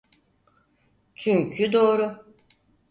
Çünkü 1.15 1.73
doğru. 1.73 2.23